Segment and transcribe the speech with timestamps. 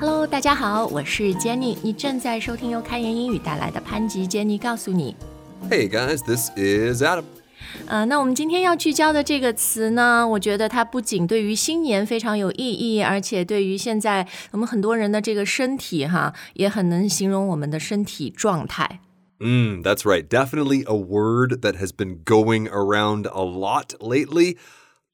[0.00, 5.16] Hello，大家好，我是 Jenny，你正在收听由开言英语带来的潘吉 Jenny 告诉你。
[5.70, 7.24] Hey guys, this is Adam.
[7.86, 19.00] 呃，那我们今天要聚焦的这个词呢，我觉得它不仅对于新年非常有意义，而且对于现在我们很多人的这个身体哈，也很能形容我们的身体状态。
[19.38, 20.26] Mm, that's right.
[20.26, 24.56] Definitely a word that has been going around a lot lately.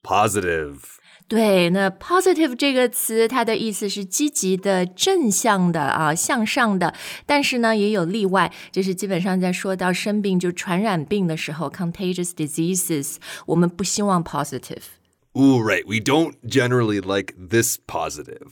[0.01, 0.96] Positive.
[1.28, 6.94] 对，那 positive 这个词，它的意思是积极的、正向的啊，向上的。
[7.26, 14.97] 但是呢，也有例外，就是基本上在说到生病，就传染病的时候，contagious diseases，我们不希望 positive。
[15.40, 15.86] Ooh, right.
[15.86, 18.50] We don't generally like this positive.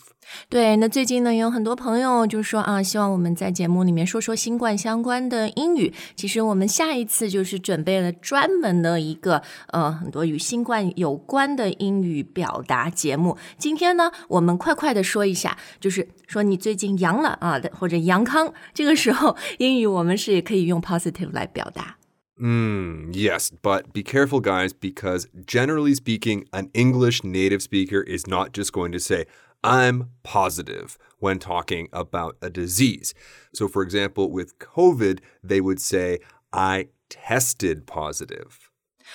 [0.49, 5.93] 对，那最近呢，有很多朋友就说啊，希望我们在节目里面说说新冠相关的英语。
[6.15, 13.37] 其实我们下一次就是准备了专门的一个呃很多与新冠有关的英语表达节目。
[13.59, 21.97] 今天呢，我们快快的说一下，就是说你最近阳了啊，或者阳康，这个时候英语我们是也可以用 positive 来表达。
[22.42, 28.74] Mm, yes, but be careful, guys, because generally speaking, an English native speaker is not just
[28.74, 29.26] going to say,
[29.64, 33.14] I'm positive when talking about a disease.
[33.54, 36.18] So, for example, with COVID, they would say,
[36.52, 38.72] I tested positive.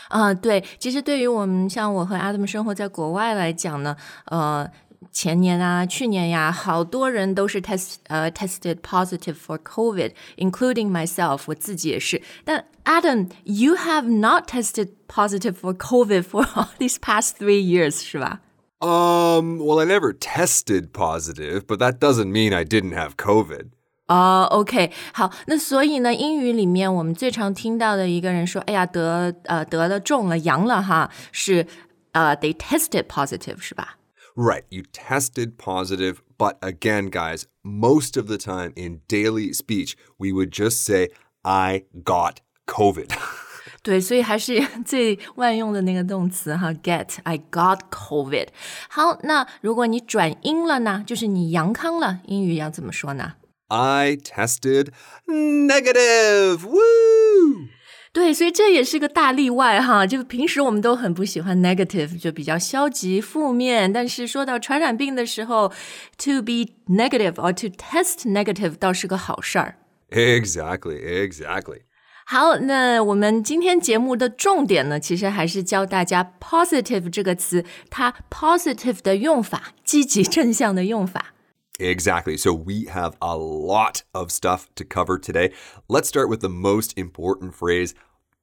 [0.08, 4.70] 啊，对，其实对于我们像我和 Adam 生活在国外来讲呢，呃，
[5.12, 12.20] 前年啊、去年呀，好多人都是 test 呃 tested positive for COVID，including myself，我自己也是。
[12.44, 18.40] 但 Adam，you have not tested positive for COVID for all these past three years，是吧？
[18.78, 23.68] Um, well, I never tested positive, but that doesn't mean I didn't have COVID.
[24.08, 31.66] 哦、o k 好，那所以呢，英语里面我们最常听到的一个人说，哎呀，得呃得了中了阳了哈，是
[32.12, 33.96] 呃 they tested positive，是吧？
[34.36, 40.30] Right, you tested positive, but again, guys, most of the time in daily speech, we
[40.30, 41.08] would just say,
[41.42, 43.12] I got COVID.
[43.82, 48.48] 对，所以还是最万用的那个动词哈，get。I got COVID。
[48.88, 53.34] 好，那如果你转阴了呢，就是你阳康了，英语要怎么说呢？
[53.68, 54.88] I tested
[55.26, 56.58] negative.
[56.66, 57.68] Woo!
[58.13, 60.05] 对，所以这也是个大例外哈。
[60.05, 63.91] 就平时我们都很不喜欢 negative，就比较消极负面。
[63.93, 65.69] 但是说到传染病的时候
[66.17, 69.77] ，to be negative or to test negative 倒是个好事儿。
[70.09, 71.83] Exactly, exactly.
[72.25, 81.33] 好，那我们今天节目的重点呢，其实还是教大家 positive 这个词，它 positive 的用法，积极正向的用法。
[81.80, 82.36] Exactly.
[82.38, 85.52] So we have a lot of stuff to cover today.
[85.88, 87.94] Let's start with the most important phrase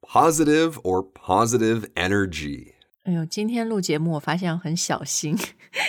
[0.06, 2.74] positive or positive energy.
[3.04, 5.36] 哎呦，今天录节目我发现要很小心，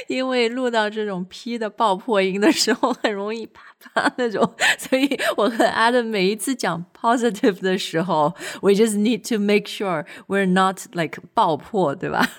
[0.09, 11.21] 因为录到这种 P 的爆破音的时候，很容易啪啪那种，所以我和 Adam 每一次讲 positive 的时候，we just need to make sure we're not like
[11.33, 12.29] 爆破，对吧？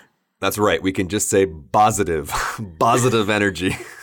[0.40, 0.82] That's right.
[0.82, 2.26] We can just say positive,
[2.78, 3.74] positive energy.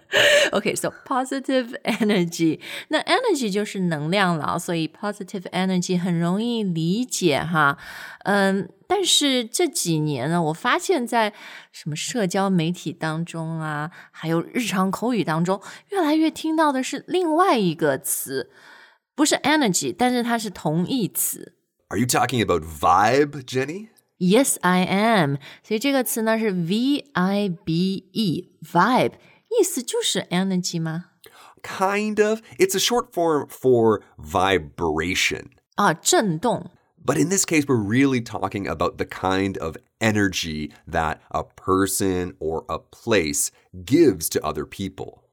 [0.51, 7.77] OK, so positive energy，那 energy 就是能量了，所以 positive energy 很容易理解哈。
[8.25, 11.31] 嗯，但是这几年呢，我发现在
[11.71, 15.61] 什么社交媒体当中啊，还有日常口语当中，
[15.91, 18.51] 越来越听到的是另外一个词，
[19.15, 21.53] 不是 energy，但是它是同义词。
[21.89, 23.87] Are you talking about vibe, Jenny?
[24.19, 25.37] Yes, I am。
[25.63, 29.13] 所以这个词呢是 V I B E，vibe，
[29.59, 31.05] 意思就是 energy 吗？
[31.63, 32.41] Kind of.
[32.57, 35.51] It's a short form for vibration.
[35.75, 36.71] 啊，震动。
[37.03, 42.35] But in this case, we're really talking about the kind of energy that a person
[42.39, 45.23] or a place gives to other people.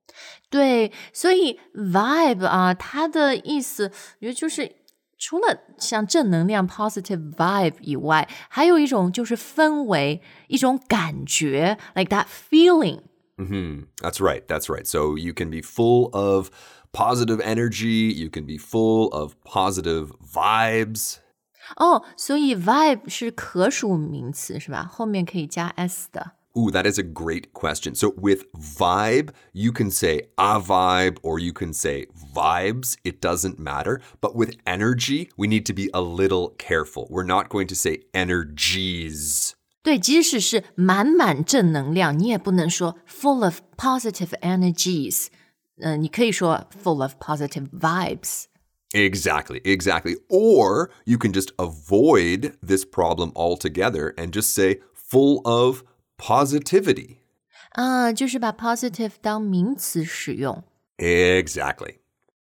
[0.51, 3.91] 对，所以 vibe 啊，它的意思，
[4.21, 4.77] 我觉得就是
[5.19, 13.01] 除了像正能量 positive vibe 以外，还有一种就是氛围，一种感觉，like that feeling。
[13.39, 14.47] hmm That's right.
[14.47, 14.87] That's right.
[14.87, 16.51] So you can be full of
[16.93, 21.19] positive energy, you can be full of positive vibes.
[21.77, 24.85] 哦，所以 vibe 是可数名词是吧？
[24.85, 26.33] 后面可以加 s 的。
[26.57, 27.97] Ooh, that is a great question.
[27.97, 32.95] So with vibe, you can say a vibe or you can say vibes.
[33.03, 34.01] It doesn't matter.
[34.21, 37.09] But with energy, we need to be a little careful.
[37.11, 39.57] We're not going to say energies.
[39.89, 45.27] 对，即使是满满正能量，你也不能说 full of positive energies。
[45.81, 48.45] 嗯、你可以说 full of positive vibes。
[48.93, 50.17] Exactly, exactly.
[50.29, 55.83] Or you can just avoid this problem altogether and just say full of
[56.17, 57.17] positivity.
[57.73, 60.63] 啊，就是把 positive 当名词使用。
[60.97, 61.97] Exactly.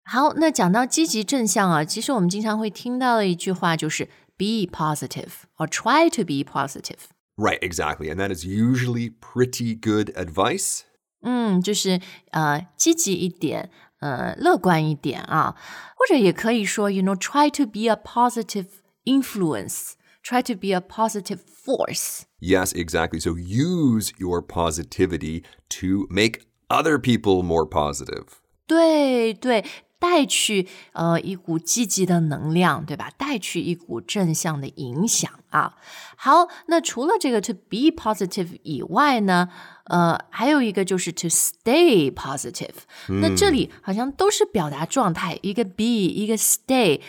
[0.03, 4.05] 好，那讲到积极正向啊，其实我们经常会听到的一句话就是
[4.35, 7.11] be positive or try to be positive。
[7.37, 8.09] Right, exactly.
[8.09, 10.81] And that is usually pretty good advice.
[11.23, 12.01] 嗯，就是
[12.31, 13.69] 呃积极一点，
[13.99, 15.55] 呃乐观一点啊，
[15.95, 18.67] 或者也可以说，you know try to be a positive
[19.05, 22.21] influence，try to be a positive force。
[22.39, 23.19] Yes, exactly.
[23.19, 25.43] So use your positivity
[25.79, 28.39] to make other people more positive.
[28.67, 29.63] 对对，
[29.99, 33.11] 带去呃一股积极的能量，对吧？
[33.17, 35.75] 带去一股正向的影响啊。
[36.15, 39.49] 好，那除了这个 to be positive 以外呢，
[39.85, 42.73] 呃，还有一个就是 to stay positive。
[43.21, 47.01] 那这里好像都是表达状态，一个 be，一个 stay，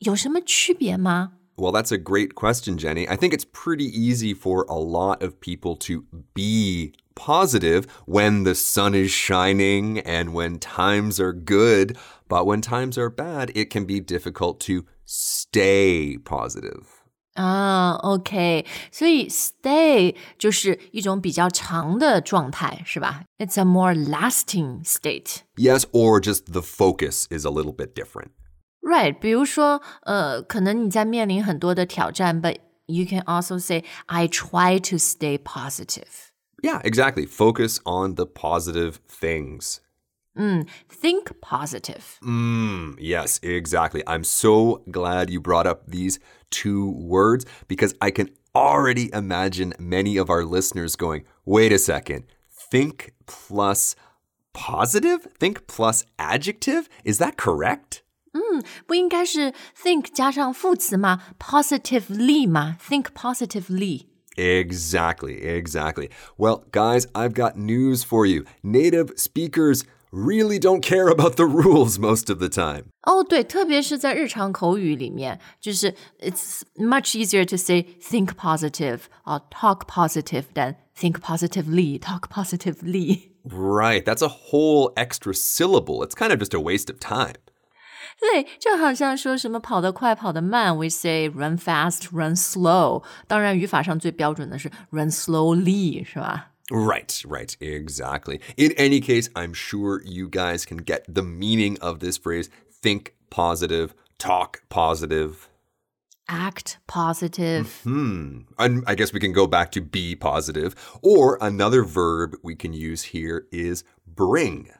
[0.00, 1.32] 有什么区别吗？
[1.56, 3.08] Well, that's a great question, Jenny.
[3.08, 6.04] I think it's pretty easy for a lot of people to
[6.34, 11.96] be positive when the sun is shining and when times are good.
[12.30, 16.84] But when times are bad, it can be difficult to stay positive.
[17.34, 23.24] 啊，OK，所以 stay 就是一种比较长的状态，是吧？
[23.38, 25.40] It's a more lasting state。
[25.56, 28.30] Yes, or just the focus is a little bit different.
[28.80, 36.30] Right，比如说，呃，可能你在面临很多的挑战，but you can also say I try to stay positive。
[36.62, 37.26] Yeah, exactly.
[37.26, 39.76] Focus on the positive things.
[40.36, 42.18] 嗯，think positive。
[42.22, 44.02] Mm, yes, exactly.
[44.06, 46.18] I'm so glad you brought up these
[46.50, 52.24] two words because I can already imagine many of our listeners going, wait a second,
[52.50, 53.96] think plus
[54.52, 55.26] positive?
[55.38, 56.88] Think plus adjective?
[57.04, 58.02] Is that correct?
[58.86, 61.20] 不应该是 think 加上副词吗？
[61.38, 62.76] positively 吗？
[62.80, 64.06] think positively。
[64.36, 66.10] Exactly, exactly.
[66.38, 68.44] Well, guys, I've got news for you.
[68.62, 72.86] Native speakers really don't care about the rules most of the time.
[73.02, 82.28] 哦，对，特别是在日常口语里面，就是 it's much easier to say think positive or talk positive than think positively, talk
[82.28, 83.32] positively。
[83.48, 86.02] Right, that's a whole extra syllable.
[86.02, 87.36] It's kind of just a waste of time.
[88.18, 93.04] 对，就好像说什么跑得快、跑得慢，we say run fast, run slow。
[93.28, 96.49] 当然，语法上最标准的是 run slowly，是吧？
[96.70, 98.40] Right, right, exactly.
[98.56, 103.14] In any case, I'm sure you guys can get the meaning of this phrase think
[103.30, 105.48] positive, talk positive.
[106.28, 107.82] Act positive。
[107.84, 108.40] Hmm.
[108.58, 110.74] And I guess we can go back to be positive.
[111.02, 114.70] Or another verb we can use here is bring.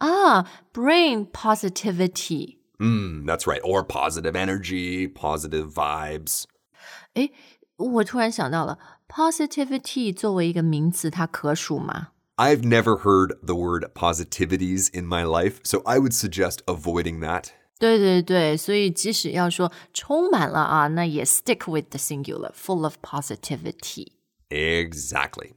[0.00, 0.44] 啊，
[0.74, 2.58] bring positivity。
[2.78, 3.60] Hmm, that's right.
[3.64, 6.44] Or positive energy, positive vibes.
[7.14, 7.32] 诶，
[7.76, 8.78] 我突然想到了
[9.08, 12.08] ，positivity 作为一个名词，它可数吗？
[12.36, 17.50] I've never heard the word positivities in my life, so I would suggest avoiding that.
[17.78, 24.12] 对对对，所以即使要说充满了啊，那也 stick with the singular, full of positivity。
[24.48, 25.52] Exactly.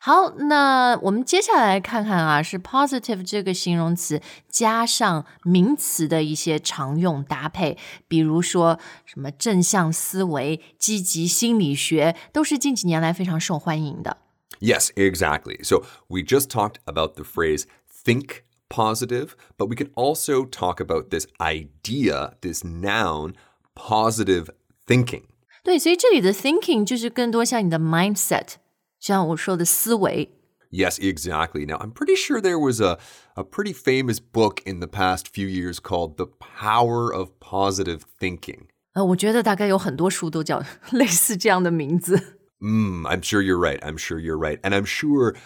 [0.00, 4.20] 好，那我们接下来看看啊，是 positive 这个形容词
[4.50, 14.18] 加上名词的一些常用搭配，比如说什么正向思维、积极心理学，都是近几年来非常受欢迎的。
[14.60, 15.64] Yes, exactly.
[15.64, 21.08] So we just talked about the phrase think positive, but we can also talk about
[21.08, 23.34] this idea, this noun,
[23.74, 24.48] positive
[24.86, 25.22] thinking.
[25.62, 28.56] 对，所以这里的 thinking 就是更多像你的 mindset，
[28.98, 30.30] 像我说的思维。
[30.70, 31.64] Yes, exactly.
[31.66, 32.98] Now, I'm pretty sure there was a,
[33.36, 38.66] a pretty famous book in the past few years called The Power of Positive Thinking.
[38.94, 42.40] 呃，我觉得大概有很多书都叫类似这样的名字。
[42.60, 43.78] Mm, I'm sure you're right.
[43.82, 44.58] I'm sure you're right.
[44.62, 45.36] And I'm sure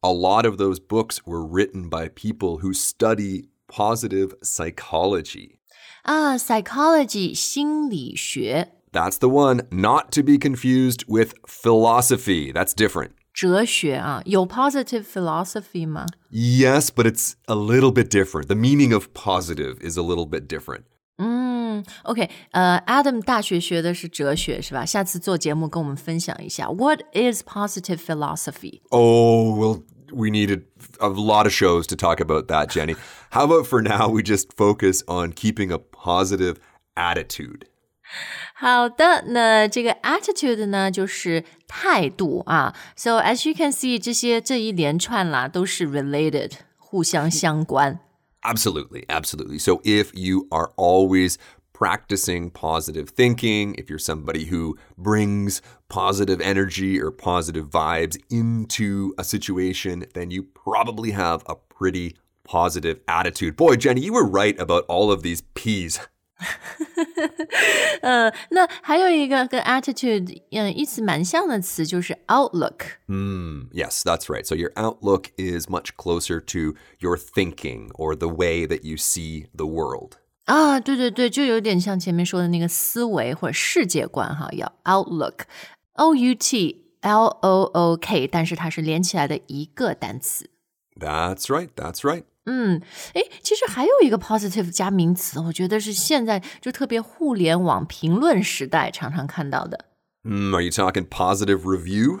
[0.00, 5.58] a lot of those books were written by people who study positive psychology.
[6.02, 12.52] 啊，psychology 心理学、 That's the one, not to be confused with philosophy.
[12.52, 13.10] That's different.
[13.32, 16.06] 哲学啊，有 positive philosophy 吗？
[16.30, 18.46] Yes, but it's a little bit different.
[18.46, 20.82] The meaning of positive is a little bit different.
[21.18, 24.86] 嗯，OK，呃，Adam 大学学的是哲学是吧？
[24.86, 28.82] 下次做节目跟我们分享一下，What is positive philosophy？
[28.90, 30.62] Oh, well, we needed
[31.00, 32.94] a lot of shows to talk about that, Jenny.
[33.30, 36.58] How about for now, we just focus on keeping a positive
[36.94, 37.66] attitude?
[38.54, 42.74] 好的，那这个 attitude 呢，就是态度啊。
[42.96, 47.98] So as you can see，这些这一连串啦都是 related，互相相关。
[48.42, 49.58] Absolutely, absolutely.
[49.58, 51.36] So if you are always
[51.72, 59.24] practicing positive thinking, if you're somebody who brings positive energy or positive vibes into a
[59.24, 63.56] situation, then you probably have a pretty positive attitude.
[63.56, 65.98] Boy, Jenny, you were right about all of these P's.
[68.02, 72.96] 呃，那还有一个跟 attitude 嗯意思蛮像的词就是 outlook。
[73.06, 74.44] Mm, yes, that's right.
[74.44, 79.46] So your outlook is much closer to your thinking or the way that you see
[79.56, 80.18] the world.
[80.46, 90.50] 啊，对对对，就有点像前面说的那个思维或者世界观哈，要 outlook，o u t l o o k，但是它是连起来的一个单词。
[90.98, 91.68] That's right.
[91.74, 92.24] That's right.
[92.46, 92.82] 嗯，
[93.14, 99.86] 诶，其实还有一个 positive 加名词，我觉得是现在就特别互联网评论时代常常看到的
[100.24, 102.20] Mm, are you talking positive review?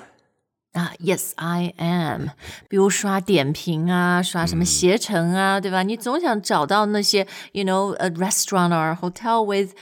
[0.72, 0.92] 啊。
[0.98, 2.28] Yes, I am。
[2.68, 5.82] 比如刷点评啊，刷什么携程啊，对吧？
[5.82, 9.74] 你总想找到那些，you know, a restaurant or a hotel with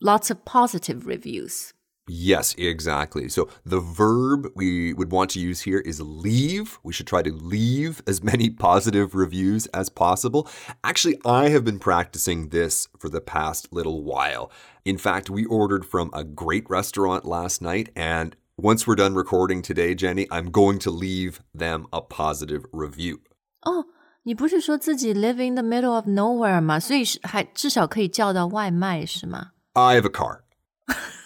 [0.00, 1.70] lots of positive reviews。
[2.10, 3.28] Yes, exactly.
[3.28, 6.78] So the verb we would want to use here is leave.
[6.82, 10.48] We should try to leave as many positive reviews as possible.
[10.82, 14.50] Actually, I have been practicing this for the past little while.
[14.86, 19.60] In fact, we ordered from a great restaurant last night, and once we're done recording
[19.60, 23.20] today, Jenny, I'm going to leave them a positive review.
[23.60, 23.84] 哦，
[24.22, 26.80] 你不是说自己 live in the middle of nowhere 吗？
[26.80, 29.50] 所以是还至少可以叫到外卖是吗？
[29.74, 30.40] I have a car.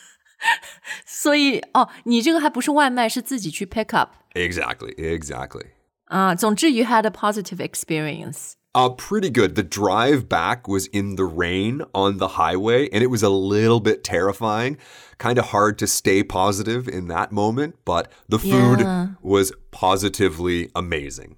[1.04, 5.66] 所以哦，你这个还不是外卖，是自己去 pick up Exactly, exactly.
[6.06, 6.34] 啊。
[6.34, 8.52] 总之，you had a positive experience。
[8.74, 9.54] Uh, pretty good.
[9.54, 13.80] The drive back was in the rain on the highway, and it was a little
[13.80, 14.78] bit terrifying.
[15.18, 19.08] Kind of hard to stay positive in that moment, but the food Yeah.
[19.20, 21.36] was positively amazing.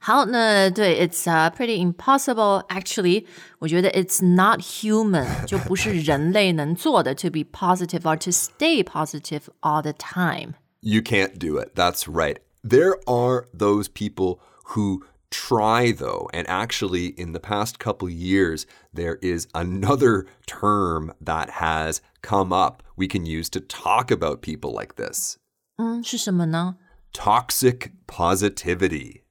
[0.00, 2.66] 好，那对，it's uh, pretty impossible.
[2.68, 3.24] Actually，
[3.60, 10.54] 我觉得 it's not human，就不是人类能做的 to be positive or to stay positive all the time。
[10.80, 11.74] You can't do it.
[11.74, 12.38] That's right.
[12.62, 14.40] There are those people
[14.74, 21.60] who try, though, and actually, in the past couple years, there is another term that
[21.60, 25.36] has come up we can use to talk about people like this
[25.76, 26.76] 嗯，是什么呢
[27.14, 29.22] toxic positivity.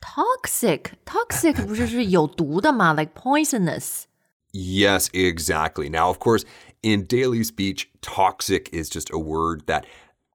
[0.00, 2.92] ？Toxic，toxic 不是是有毒的吗？
[2.94, 4.04] Like poisonous。
[4.52, 5.88] Yes, exactly.
[5.88, 6.44] Now, of course,
[6.82, 9.84] in daily speech, toxic is just a word that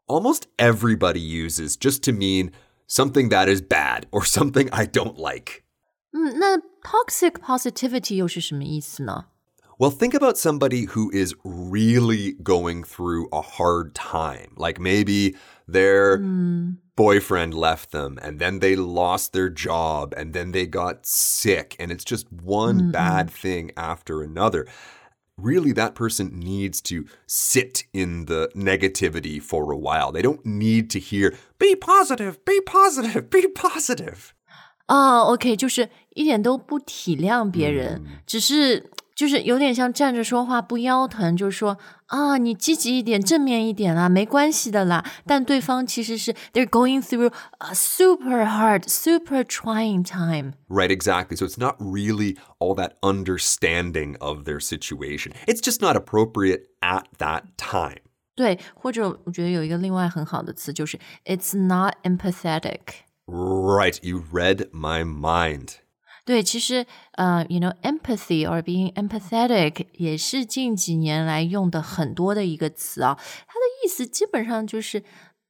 [0.08, 2.52] almost everybody uses just to mean
[2.88, 5.64] something that is bad or something I don't like.
[6.12, 9.26] 嗯，那 toxic positivity 又是什么意思呢？
[9.80, 14.54] Well, think about somebody who is really going through a hard time.
[14.56, 15.36] Like maybe
[15.68, 16.18] their
[16.96, 21.92] boyfriend left them and then they lost their job and then they got sick and
[21.92, 24.66] it's just one bad thing after another.
[25.38, 30.14] Really, that person needs to sit in the negativity for a while.
[30.14, 34.32] They don't need to hear, be positive, be positive, be positive.
[34.86, 45.06] 啊、o k 就是一点都不体谅别人，只是 就是有点像站着说话不腰疼，就是说啊，你积极一点，正面一点啦，没关系的啦。
[45.26, 50.54] 但对方其实是 they're going through a super hard, super trying time。
[50.68, 51.38] Right, exactly.
[51.38, 55.32] So it's not really all that understanding of their situation.
[55.48, 58.02] It's just not appropriate at that time.
[58.36, 63.06] 对，或者我觉得有一个另外很好的词就是 it's not empathetic。
[63.28, 65.78] Right, you read my mind.
[66.30, 73.16] 对，其实呃，you know empathy or being empathetic 也是近几年来用的很多的一个词啊。
[73.48, 75.02] 它的意思基本上就是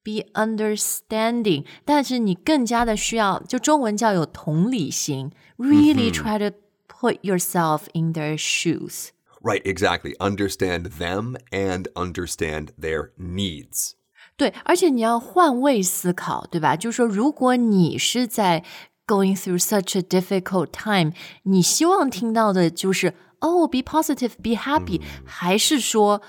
[0.02, 6.54] be understanding，但是你更加的需要，就中文叫有同理心，really try to
[6.86, 9.08] put yourself in their shoes。
[9.42, 10.16] Right, exactly.
[10.18, 13.92] Understand them and understand their needs.
[14.36, 16.76] 对，而且你要换位思考，对吧？
[16.76, 18.64] 就是说，如果你是在
[19.06, 21.12] going through such a difficult time，
[21.44, 26.22] 你希望听到的就是哦、b e positive, be happy，、还是说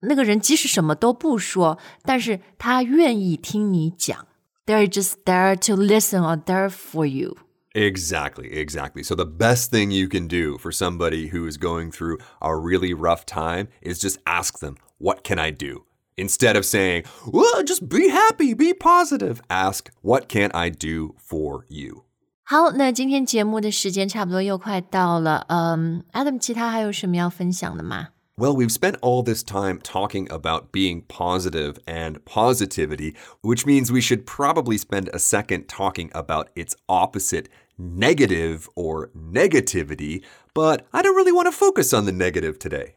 [0.00, 4.26] 那个人即使什么都不说，但是他愿意听你讲，
[4.64, 7.36] they're just there to listen or there for you。
[7.72, 9.04] Exactly, exactly.
[9.04, 12.92] So the best thing you can do for somebody who is going through a really
[12.92, 15.84] rough time is just ask them, What can I do?
[16.16, 21.64] Instead of saying, Well, just be happy, be positive, ask, What can I do for
[21.68, 22.04] you?
[22.42, 28.08] 好，那今天节目的时间差不多又快到了，嗯，Adam，其他还有什么要分享的吗？
[28.36, 34.00] Well, we've spent all this time talking about being positive and positivity, which means we
[34.00, 40.22] should probably spend a second talking about its opposite, negative or negativity.
[40.54, 42.96] But I don't really want to focus on the negative today.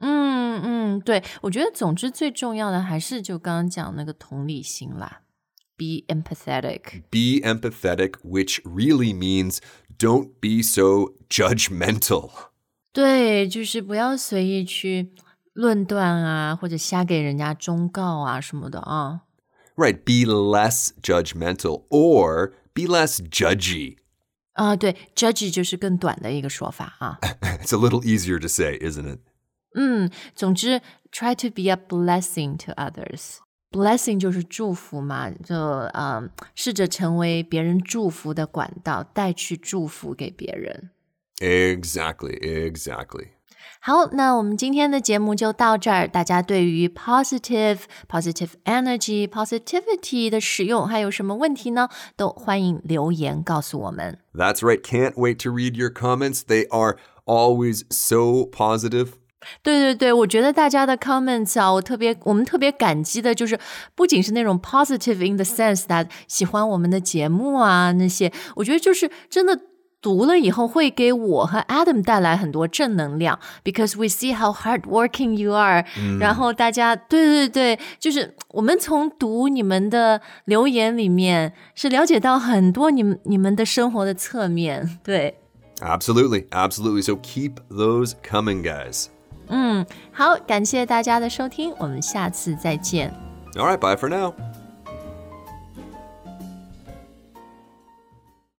[0.00, 5.22] 嗯嗯，对，我觉得总之最重要的还是就刚刚讲那个同理心啦
[5.76, 7.02] ，be empathetic。
[7.10, 9.58] Be empathetic, which really means
[9.98, 12.30] don't be so judgmental.
[12.92, 15.12] 对，就是不要随意去
[15.52, 19.22] 论断啊，或者瞎给人家忠告啊什么的啊。
[19.76, 23.96] Right, be less judgmental or be less judgy.
[24.52, 27.18] 啊，对，judgy 就是更短的一个说法啊。
[27.60, 29.18] It's a little easier to say, isn't it?
[29.75, 35.55] 嗯，总之，try to be a blessing to others。blessing 就是祝福嘛，就
[35.93, 40.89] 嗯，试着成为别人祝福的管道，带去祝福给别人。
[41.39, 43.27] Exactly, exactly.
[43.81, 46.07] 好，那我们今天的节目就到这儿。
[46.07, 51.87] 大家对于 positive、positive energy、positivity 的使用还有什么问题呢？
[52.17, 54.19] 都欢迎留言告诉我们。
[54.33, 54.81] That's right.
[54.81, 56.41] Can't wait to read your comments.
[56.41, 59.11] They are always so positive.
[59.63, 63.57] 对对对，我觉得大家的 comments 啊，我特别我们特别感激的，就是
[63.95, 69.59] 不仅是那种 positive in the sense that 喜欢我们的节目啊那些，我觉得就是真的。
[70.01, 75.83] 读了以后会给我和 Adam 带来很多正能量，because we see how hardworking you are、
[76.21, 84.97] 然后大家，对对对，就是我们从读你们的留言里面是了解到很多你们你们的生活的侧面。
[85.03, 85.37] 对，
[85.81, 87.01] Absolutely, absolutely.
[87.01, 89.07] So keep those coming, guys.
[89.48, 93.12] 嗯，好，感谢大家的收听，我们下次再见。
[93.54, 94.32] All right, bye for now.